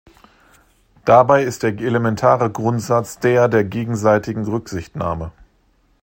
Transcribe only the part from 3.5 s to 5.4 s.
gegenseitigen Rücksichtnahme.